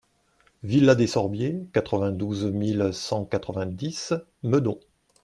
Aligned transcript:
Villa 0.63 0.95
des 0.95 1.05
Sorbiers, 1.05 1.67
quatre-vingt-douze 1.73 2.45
mille 2.51 2.89
cent 2.91 3.23
quatre-vingt-dix 3.23 4.15
Meudon 4.41 4.79